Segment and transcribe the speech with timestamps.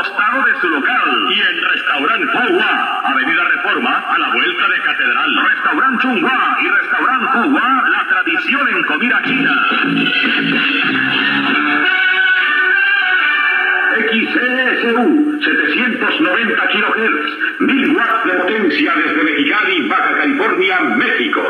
[0.00, 1.26] costado de su local.
[1.30, 5.30] Y el restaurante Cuba, Avenida Reforma, a la vuelta de Catedral.
[5.50, 9.66] Restaurante Chungua y Restaurante Cuba, la tradición en comida china.
[14.10, 21.48] XCSU, 790 kHz, 1000 watts de potencia desde Mexicali, Baja California, México.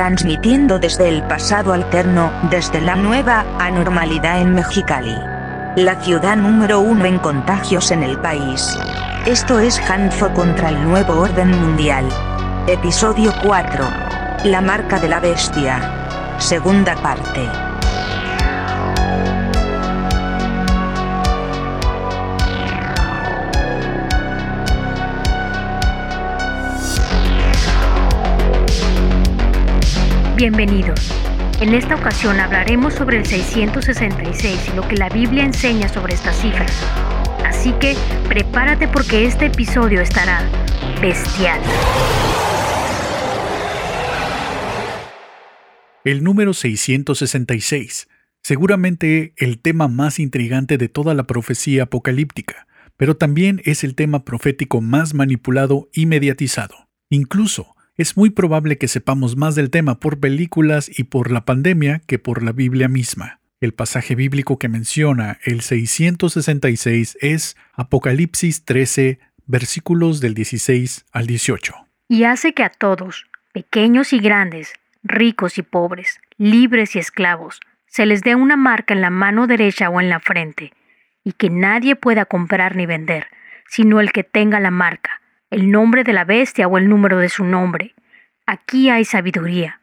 [0.00, 5.14] Transmitiendo desde el pasado alterno, desde la nueva anormalidad en Mexicali.
[5.76, 8.78] La ciudad número uno en contagios en el país.
[9.26, 12.08] Esto es Hanfo contra el nuevo orden mundial.
[12.66, 13.84] Episodio 4.
[14.44, 16.38] La marca de la bestia.
[16.38, 17.69] Segunda parte.
[30.40, 31.12] Bienvenidos.
[31.60, 36.32] En esta ocasión hablaremos sobre el 666 y lo que la Biblia enseña sobre esta
[36.32, 36.64] cifra.
[37.44, 37.94] Así que
[38.26, 40.48] prepárate porque este episodio estará
[41.02, 41.60] bestial.
[46.04, 48.08] El número 666,
[48.42, 54.24] seguramente el tema más intrigante de toda la profecía apocalíptica, pero también es el tema
[54.24, 56.88] profético más manipulado y mediatizado.
[57.10, 62.00] Incluso, es muy probable que sepamos más del tema por películas y por la pandemia
[62.06, 63.40] que por la Biblia misma.
[63.60, 71.74] El pasaje bíblico que menciona el 666 es Apocalipsis 13, versículos del 16 al 18.
[72.08, 78.06] Y hace que a todos, pequeños y grandes, ricos y pobres, libres y esclavos, se
[78.06, 80.72] les dé una marca en la mano derecha o en la frente,
[81.22, 83.26] y que nadie pueda comprar ni vender,
[83.68, 85.19] sino el que tenga la marca,
[85.50, 87.94] el nombre de la bestia o el número de su nombre.
[88.46, 89.80] Aquí hay sabiduría.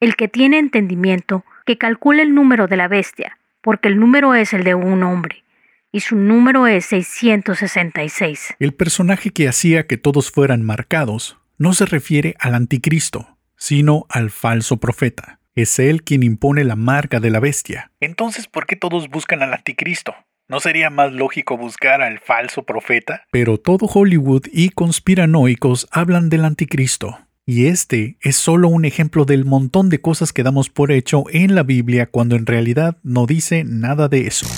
[0.00, 4.54] El que tiene entendimiento, que calcule el número de la bestia, porque el número es
[4.54, 5.44] el de un hombre,
[5.92, 8.54] y su número es 666.
[8.58, 14.30] El personaje que hacía que todos fueran marcados no se refiere al anticristo, sino al
[14.30, 15.40] falso profeta.
[15.54, 17.90] Es él quien impone la marca de la bestia.
[18.00, 20.14] Entonces, ¿por qué todos buscan al anticristo?
[20.50, 23.22] ¿No sería más lógico buscar al falso profeta?
[23.30, 27.20] Pero todo Hollywood y conspiranoicos hablan del anticristo.
[27.46, 31.54] Y este es solo un ejemplo del montón de cosas que damos por hecho en
[31.54, 34.48] la Biblia cuando en realidad no dice nada de eso.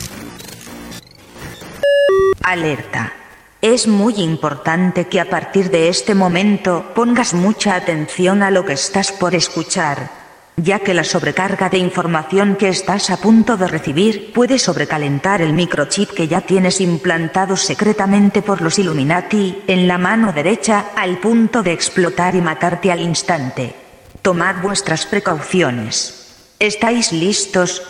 [2.42, 3.12] Alerta.
[3.60, 8.72] Es muy importante que a partir de este momento pongas mucha atención a lo que
[8.72, 10.21] estás por escuchar
[10.56, 15.52] ya que la sobrecarga de información que estás a punto de recibir puede sobrecalentar el
[15.52, 21.62] microchip que ya tienes implantado secretamente por los Illuminati en la mano derecha al punto
[21.62, 23.74] de explotar y matarte al instante.
[24.20, 26.54] Tomad vuestras precauciones.
[26.58, 27.82] ¿Estáis listos?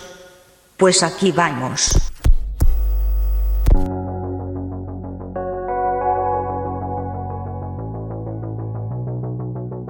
[0.76, 2.11] Pues aquí vamos.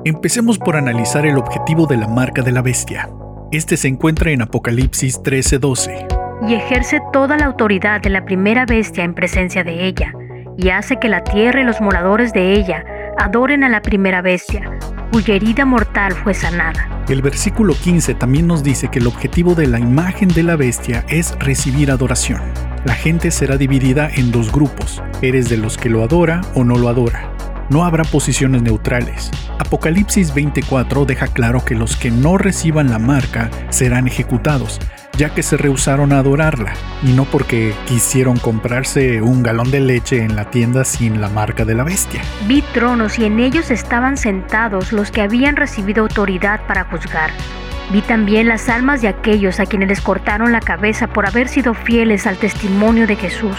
[0.05, 3.09] Empecemos por analizar el objetivo de la marca de la bestia.
[3.53, 6.09] Este se encuentra en Apocalipsis 13:12.
[6.49, 10.13] Y ejerce toda la autoridad de la primera bestia en presencia de ella,
[10.59, 12.85] y hace que la tierra y los moradores de ella
[13.17, 14.77] adoren a la primera bestia,
[15.13, 17.05] cuya herida mortal fue sanada.
[17.09, 21.05] El versículo 15 también nos dice que el objetivo de la imagen de la bestia
[21.09, 22.41] es recibir adoración.
[22.85, 26.77] La gente será dividida en dos grupos, eres de los que lo adora o no
[26.77, 27.32] lo adora.
[27.73, 29.31] No habrá posiciones neutrales.
[29.59, 34.79] Apocalipsis 24 deja claro que los que no reciban la marca serán ejecutados,
[35.17, 40.23] ya que se rehusaron a adorarla, y no porque quisieron comprarse un galón de leche
[40.23, 42.21] en la tienda sin la marca de la bestia.
[42.47, 47.31] Vi tronos y en ellos estaban sentados los que habían recibido autoridad para juzgar.
[47.91, 51.73] Vi también las almas de aquellos a quienes les cortaron la cabeza por haber sido
[51.73, 53.57] fieles al testimonio de Jesús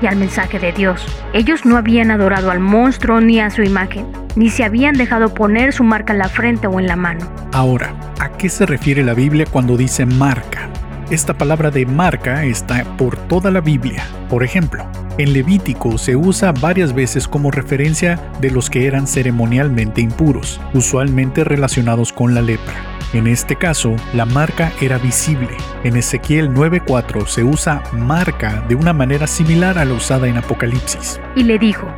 [0.00, 1.04] y al mensaje de Dios.
[1.32, 5.72] Ellos no habían adorado al monstruo ni a su imagen, ni se habían dejado poner
[5.72, 7.26] su marca en la frente o en la mano.
[7.52, 10.68] Ahora, ¿a qué se refiere la Biblia cuando dice marca?
[11.10, 14.04] Esta palabra de marca está por toda la Biblia.
[14.28, 14.84] Por ejemplo,
[15.18, 21.44] en Levítico se usa varias veces como referencia de los que eran ceremonialmente impuros, usualmente
[21.44, 22.95] relacionados con la lepra.
[23.16, 25.56] En este caso, la marca era visible.
[25.84, 31.18] En Ezequiel 9:4 se usa marca de una manera similar a la usada en Apocalipsis.
[31.34, 31.88] Y le dijo,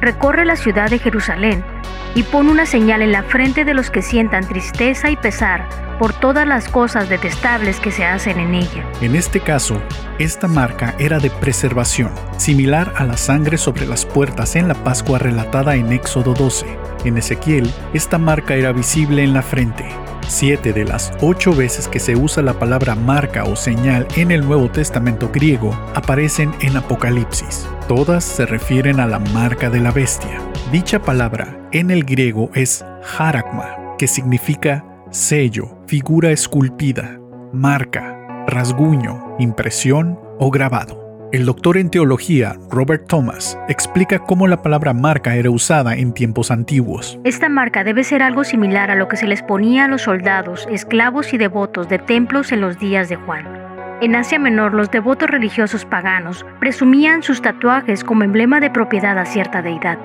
[0.00, 1.64] recorre la ciudad de Jerusalén
[2.14, 5.68] y pon una señal en la frente de los que sientan tristeza y pesar
[5.98, 8.90] por todas las cosas detestables que se hacen en ella.
[9.02, 9.82] En este caso,
[10.18, 15.18] esta marca era de preservación, similar a la sangre sobre las puertas en la Pascua
[15.18, 16.66] relatada en Éxodo 12.
[17.04, 19.86] En Ezequiel, esta marca era visible en la frente.
[20.26, 24.46] Siete de las ocho veces que se usa la palabra marca o señal en el
[24.46, 27.66] Nuevo Testamento griego aparecen en Apocalipsis.
[27.90, 30.38] Todas se refieren a la marca de la bestia.
[30.70, 32.84] Dicha palabra en el griego es
[33.18, 37.18] harakma, que significa sello, figura esculpida,
[37.52, 41.28] marca, rasguño, impresión o grabado.
[41.32, 46.52] El doctor en teología, Robert Thomas, explica cómo la palabra marca era usada en tiempos
[46.52, 47.18] antiguos.
[47.24, 50.68] Esta marca debe ser algo similar a lo que se les ponía a los soldados,
[50.70, 53.59] esclavos y devotos de templos en los días de Juan.
[54.00, 59.26] En Asia Menor, los devotos religiosos paganos presumían sus tatuajes como emblema de propiedad a
[59.26, 59.98] cierta deidad.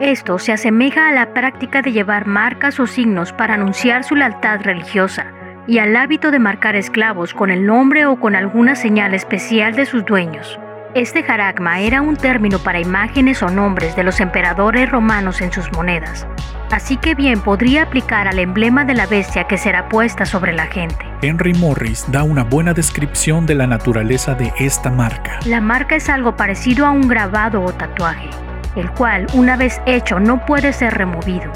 [0.00, 4.62] Esto se asemeja a la práctica de llevar marcas o signos para anunciar su lealtad
[4.62, 5.26] religiosa
[5.68, 9.86] y al hábito de marcar esclavos con el nombre o con alguna señal especial de
[9.86, 10.58] sus dueños.
[10.94, 15.70] Este jaragma era un término para imágenes o nombres de los emperadores romanos en sus
[15.72, 16.26] monedas,
[16.70, 20.66] así que bien podría aplicar al emblema de la bestia que será puesta sobre la
[20.66, 21.04] gente.
[21.22, 25.40] Henry Morris da una buena descripción de la naturaleza de esta marca.
[25.44, 28.30] La marca es algo parecido a un grabado o tatuaje,
[28.76, 31.52] el cual, una vez hecho, no puede ser removido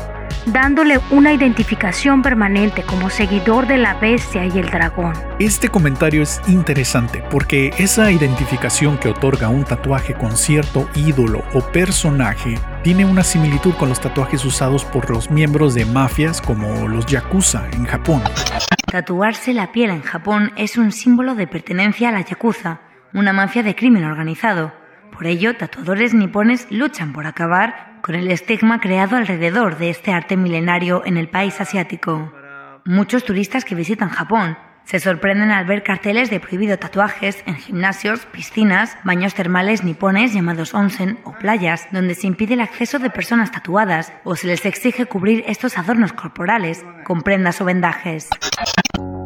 [0.46, 5.12] dándole una identificación permanente como seguidor de la bestia y el dragón.
[5.38, 11.60] Este comentario es interesante porque esa identificación que otorga un tatuaje con cierto ídolo o
[11.60, 17.06] personaje tiene una similitud con los tatuajes usados por los miembros de mafias como los
[17.06, 18.22] yakuza en Japón.
[18.90, 22.80] Tatuarse la piel en Japón es un símbolo de pertenencia a la yakuza,
[23.14, 24.72] una mafia de crimen organizado.
[25.12, 30.36] Por ello, tatuadores nipones luchan por acabar con el estigma creado alrededor de este arte
[30.36, 32.32] milenario en el país asiático.
[32.84, 38.26] Muchos turistas que visitan Japón se sorprenden al ver carteles de prohibido tatuajes en gimnasios,
[38.26, 43.52] piscinas, baños termales nipones llamados onsen o playas, donde se impide el acceso de personas
[43.52, 48.28] tatuadas o se les exige cubrir estos adornos corporales con prendas o vendajes.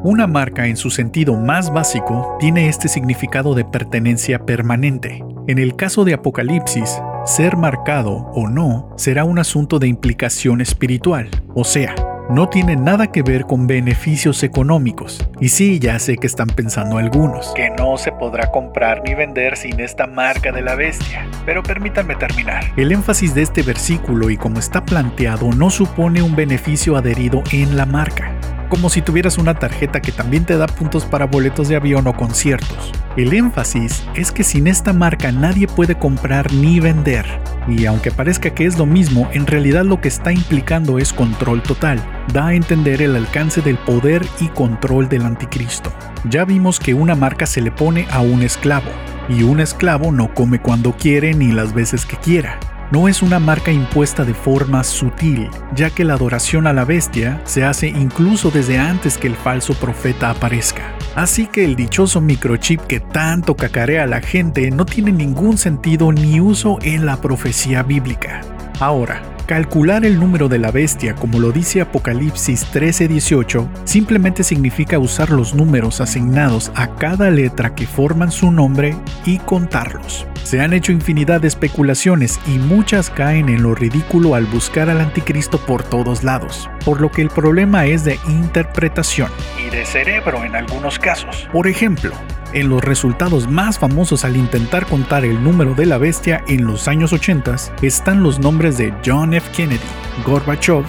[0.03, 5.25] Una marca en su sentido más básico tiene este significado de pertenencia permanente.
[5.49, 11.29] En el caso de Apocalipsis, ser marcado o no será un asunto de implicación espiritual,
[11.55, 11.95] o sea,
[12.29, 15.27] no tiene nada que ver con beneficios económicos.
[15.41, 19.57] Y sí, ya sé que están pensando algunos, que no se podrá comprar ni vender
[19.57, 21.29] sin esta marca de la bestia.
[21.45, 22.65] Pero permítanme terminar.
[22.77, 27.77] El énfasis de este versículo y como está planteado no supone un beneficio adherido en
[27.77, 28.33] la marca
[28.69, 32.15] como si tuvieras una tarjeta que también te da puntos para boletos de avión o
[32.15, 32.93] conciertos.
[33.17, 37.27] El énfasis es que sin esta marca nadie puede comprar ni vender.
[37.69, 41.63] Y aunque parezca que es lo mismo, en realidad lo que está implicando es control
[41.63, 41.99] total.
[42.33, 45.93] Da a entender el alcance del poder y control del anticristo.
[46.29, 48.91] Ya vimos que una marca se le pone a un esclavo,
[49.29, 52.59] y un esclavo no come cuando quiere ni las veces que quiera
[52.91, 57.41] no es una marca impuesta de forma sutil, ya que la adoración a la bestia
[57.45, 60.95] se hace incluso desde antes que el falso profeta aparezca.
[61.15, 66.13] Así que el dichoso microchip que tanto cacarea a la gente no tiene ningún sentido
[66.13, 68.41] ni uso en la profecía bíblica.
[68.81, 75.31] Ahora, Calcular el número de la bestia, como lo dice Apocalipsis 13:18, simplemente significa usar
[75.31, 80.27] los números asignados a cada letra que forman su nombre y contarlos.
[80.47, 85.01] Se han hecho infinidad de especulaciones y muchas caen en lo ridículo al buscar al
[85.01, 90.45] anticristo por todos lados, por lo que el problema es de interpretación y de cerebro
[90.45, 91.49] en algunos casos.
[91.53, 92.13] Por ejemplo,
[92.53, 96.87] en los resultados más famosos al intentar contar el número de la bestia en los
[96.87, 99.51] años 80 están los nombres de John F.
[99.53, 99.81] Kennedy,
[100.25, 100.85] Gorbachev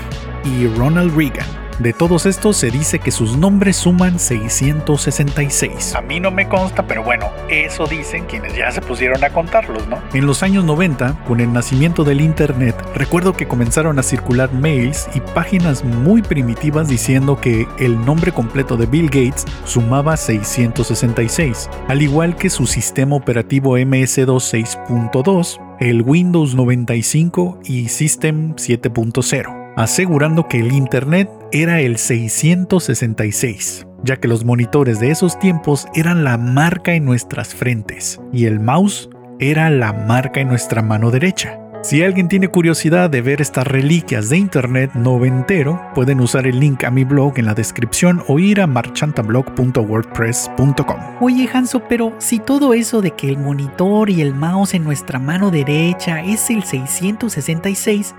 [0.46, 1.66] y Ronald Reagan.
[1.79, 5.93] De todos estos se dice que sus nombres suman 666.
[5.93, 9.88] A mí no me consta, pero bueno, eso dicen quienes ya se pusieron a contarlos,
[9.88, 10.00] ¿no?
[10.13, 15.07] En los años 90, con el nacimiento del Internet, recuerdo que comenzaron a circular mails
[15.13, 22.01] y páginas muy primitivas diciendo que el nombre completo de Bill Gates sumaba 666, al
[22.01, 30.60] igual que su sistema operativo MS2 6.2, el Windows 95 y System 7.0 asegurando que
[30.60, 36.93] el Internet era el 666, ya que los monitores de esos tiempos eran la marca
[36.93, 41.60] en nuestras frentes y el mouse era la marca en nuestra mano derecha.
[41.84, 46.84] Si alguien tiene curiosidad de ver estas reliquias de internet noventero, pueden usar el link
[46.84, 50.98] a mi blog en la descripción o ir a marchantablog.wordpress.com.
[51.22, 55.19] Oye Hanso, pero si todo eso de que el monitor y el mouse en nuestra
[55.19, 58.15] mano derecha es el 666,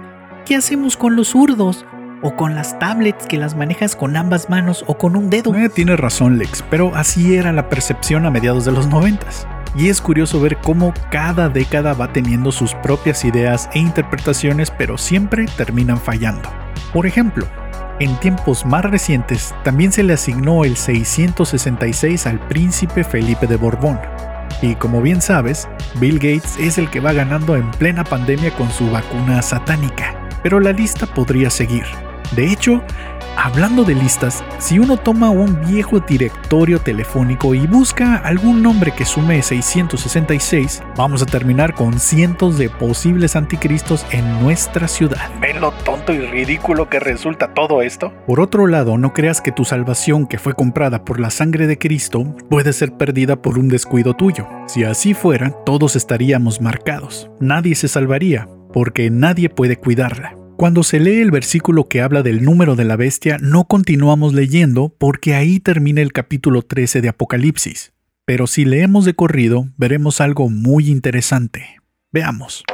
[0.48, 1.84] ¿qué hacemos con los zurdos?
[2.22, 5.54] O con las tablets que las manejas con ambas manos o con un dedo.
[5.54, 9.46] Eh, tienes razón, Lex, pero así era la percepción a mediados de los noventas.
[9.76, 14.96] Y es curioso ver cómo cada década va teniendo sus propias ideas e interpretaciones, pero
[14.96, 16.48] siempre terminan fallando.
[16.94, 17.46] Por ejemplo,
[18.00, 24.00] en tiempos más recientes también se le asignó el 666 al príncipe Felipe de Borbón.
[24.62, 25.68] Y como bien sabes,
[26.00, 30.17] Bill Gates es el que va ganando en plena pandemia con su vacuna satánica.
[30.42, 31.85] Pero la lista podría seguir.
[32.35, 32.83] De hecho,
[33.40, 39.04] Hablando de listas, si uno toma un viejo directorio telefónico y busca algún nombre que
[39.04, 45.30] sume 666, vamos a terminar con cientos de posibles anticristos en nuestra ciudad.
[45.40, 48.12] ¿Ven lo tonto y ridículo que resulta todo esto?
[48.26, 51.78] Por otro lado, no creas que tu salvación que fue comprada por la sangre de
[51.78, 54.49] Cristo puede ser perdida por un descuido tuyo.
[54.66, 57.30] Si así fuera, todos estaríamos marcados.
[57.38, 60.37] Nadie se salvaría, porque nadie puede cuidarla.
[60.56, 64.92] Cuando se lee el versículo que habla del número de la bestia, no continuamos leyendo
[64.98, 67.92] porque ahí termina el capítulo 13 de Apocalipsis.
[68.25, 71.80] Pero si leemos de corrido, veremos algo muy interesante.
[72.12, 72.64] Veamos.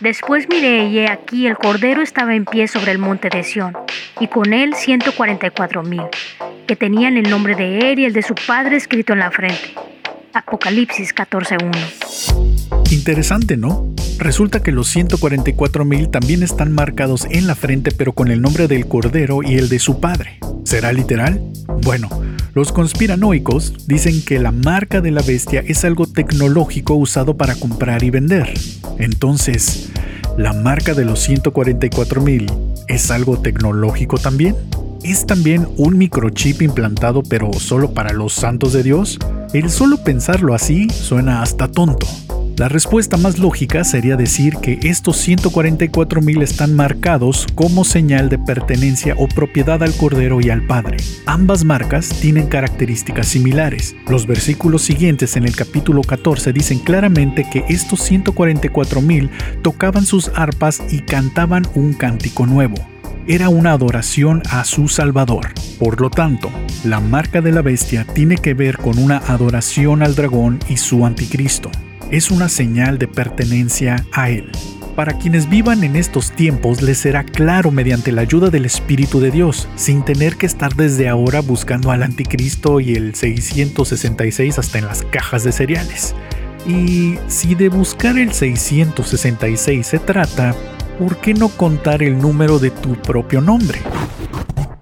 [0.00, 3.76] Después miré y he aquí el Cordero estaba en pie sobre el monte de Sión,
[4.20, 6.04] y con él ciento cuarenta y cuatro mil,
[6.66, 9.74] que tenían el nombre de él y el de su padre escrito en la frente.
[10.32, 12.92] Apocalipsis 14.1.
[12.92, 13.92] Interesante, ¿no?
[14.18, 18.86] Resulta que los 144.000 también están marcados en la frente pero con el nombre del
[18.86, 20.38] Cordero y el de su padre.
[20.64, 21.40] ¿Será literal?
[21.82, 22.08] Bueno,
[22.54, 28.02] los conspiranoicos dicen que la marca de la bestia es algo tecnológico usado para comprar
[28.02, 28.52] y vender.
[28.98, 29.90] Entonces,
[30.36, 34.56] ¿la marca de los 144.000 es algo tecnológico también?
[35.02, 39.18] ¿Es también un microchip implantado pero solo para los santos de Dios?
[39.52, 42.06] El solo pensarlo así suena hasta tonto.
[42.56, 49.14] La respuesta más lógica sería decir que estos 144.000 están marcados como señal de pertenencia
[49.16, 50.96] o propiedad al Cordero y al Padre.
[51.26, 53.94] Ambas marcas tienen características similares.
[54.08, 59.30] Los versículos siguientes en el capítulo 14 dicen claramente que estos 144.000
[59.62, 62.74] tocaban sus arpas y cantaban un cántico nuevo
[63.28, 65.48] era una adoración a su Salvador.
[65.78, 66.50] Por lo tanto,
[66.82, 71.04] la marca de la bestia tiene que ver con una adoración al dragón y su
[71.04, 71.70] anticristo.
[72.10, 74.50] Es una señal de pertenencia a él.
[74.96, 79.30] Para quienes vivan en estos tiempos les será claro mediante la ayuda del Espíritu de
[79.30, 84.86] Dios, sin tener que estar desde ahora buscando al anticristo y el 666 hasta en
[84.86, 86.14] las cajas de cereales.
[86.66, 90.56] Y si de buscar el 666 se trata,
[90.98, 93.78] ¿por qué no contar el número de tu propio nombre?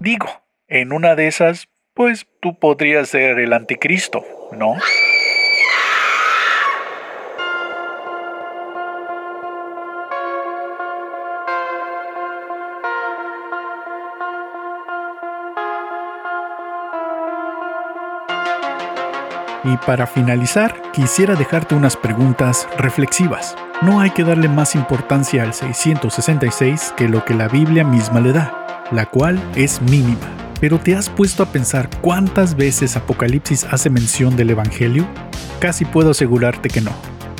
[0.00, 0.26] Digo,
[0.66, 4.76] en una de esas, pues tú podrías ser el anticristo, ¿no?
[19.64, 23.56] Y para finalizar, quisiera dejarte unas preguntas reflexivas.
[23.82, 28.32] No hay que darle más importancia al 666 que lo que la Biblia misma le
[28.32, 30.26] da, la cual es mínima.
[30.60, 35.06] Pero ¿te has puesto a pensar cuántas veces Apocalipsis hace mención del Evangelio?
[35.60, 36.92] Casi puedo asegurarte que no.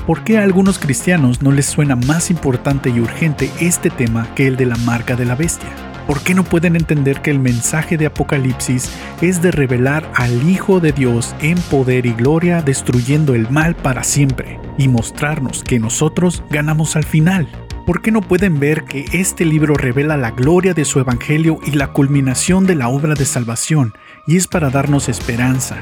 [0.06, 4.46] ¿Por qué a algunos cristianos no les suena más importante y urgente este tema que
[4.46, 5.70] el de la marca de la bestia?
[6.06, 8.90] ¿Por qué no pueden entender que el mensaje de Apocalipsis
[9.22, 14.04] es de revelar al Hijo de Dios en poder y gloria, destruyendo el mal para
[14.04, 17.48] siempre, y mostrarnos que nosotros ganamos al final?
[17.86, 21.72] ¿Por qué no pueden ver que este libro revela la gloria de su Evangelio y
[21.72, 23.94] la culminación de la obra de salvación,
[24.26, 25.76] y es para darnos esperanza,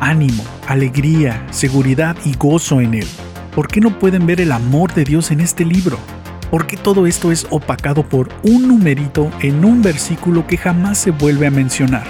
[0.00, 3.08] ánimo, alegría, seguridad y gozo en él?
[3.54, 5.98] ¿Por qué no pueden ver el amor de Dios en este libro?
[6.50, 11.46] porque todo esto es opacado por un numerito en un versículo que jamás se vuelve
[11.46, 12.06] a mencionar.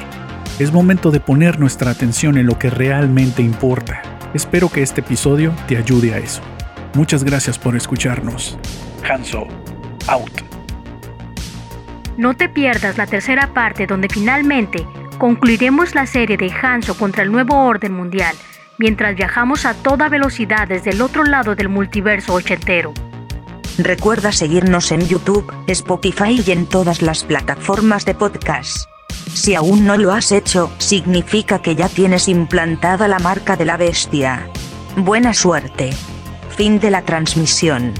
[0.58, 4.02] Es momento de poner nuestra atención en lo que realmente importa.
[4.34, 6.42] Espero que este episodio te ayude a eso.
[6.94, 8.58] Muchas gracias por escucharnos.
[9.08, 9.46] Hanso,
[10.06, 10.42] out.
[12.18, 14.86] No te pierdas la tercera parte donde finalmente
[15.18, 18.36] concluiremos la serie de Hanso contra el nuevo orden mundial,
[18.76, 22.92] mientras viajamos a toda velocidad desde el otro lado del multiverso ochentero.
[23.78, 28.88] Recuerda seguirnos en YouTube, Spotify y en todas las plataformas de podcast.
[29.34, 33.76] Si aún no lo has hecho, significa que ya tienes implantada la marca de la
[33.76, 34.48] bestia.
[34.96, 35.90] Buena suerte.
[36.56, 37.94] Fin de la transmisión.